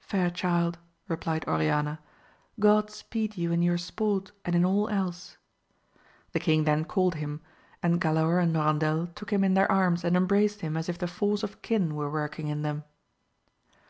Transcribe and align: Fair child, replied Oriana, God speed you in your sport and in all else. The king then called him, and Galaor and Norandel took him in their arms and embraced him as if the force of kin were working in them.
Fair 0.00 0.30
child, 0.30 0.78
replied 1.06 1.46
Oriana, 1.46 2.00
God 2.58 2.90
speed 2.90 3.36
you 3.36 3.52
in 3.52 3.60
your 3.60 3.76
sport 3.76 4.32
and 4.42 4.56
in 4.56 4.64
all 4.64 4.88
else. 4.88 5.36
The 6.32 6.40
king 6.40 6.64
then 6.64 6.86
called 6.86 7.16
him, 7.16 7.42
and 7.82 8.00
Galaor 8.00 8.42
and 8.42 8.54
Norandel 8.56 9.14
took 9.14 9.30
him 9.30 9.44
in 9.44 9.52
their 9.52 9.70
arms 9.70 10.02
and 10.02 10.16
embraced 10.16 10.62
him 10.62 10.78
as 10.78 10.88
if 10.88 10.96
the 10.98 11.06
force 11.06 11.42
of 11.42 11.60
kin 11.60 11.94
were 11.94 12.10
working 12.10 12.48
in 12.48 12.62
them. 12.62 12.84